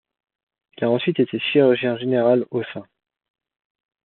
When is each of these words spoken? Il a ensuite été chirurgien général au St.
Il 0.79 0.83
a 0.83 0.89
ensuite 0.89 1.19
été 1.19 1.37
chirurgien 1.37 1.95
général 1.95 2.47
au 2.49 2.63
St. 2.63 2.79